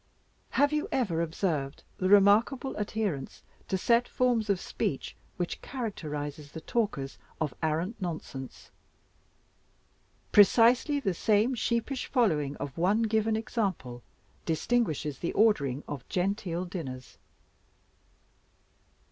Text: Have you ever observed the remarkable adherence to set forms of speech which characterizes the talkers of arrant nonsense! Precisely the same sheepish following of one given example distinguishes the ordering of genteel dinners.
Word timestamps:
Have 0.57 0.73
you 0.73 0.87
ever 0.91 1.21
observed 1.21 1.83
the 1.99 2.09
remarkable 2.09 2.75
adherence 2.75 3.43
to 3.67 3.77
set 3.77 4.07
forms 4.07 4.49
of 4.49 4.59
speech 4.59 5.15
which 5.37 5.61
characterizes 5.61 6.53
the 6.53 6.59
talkers 6.61 7.19
of 7.39 7.53
arrant 7.61 8.01
nonsense! 8.01 8.71
Precisely 10.31 10.99
the 10.99 11.13
same 11.13 11.53
sheepish 11.53 12.07
following 12.07 12.55
of 12.55 12.79
one 12.79 13.03
given 13.03 13.35
example 13.35 14.01
distinguishes 14.43 15.19
the 15.19 15.33
ordering 15.33 15.83
of 15.87 16.09
genteel 16.09 16.65
dinners. 16.65 17.19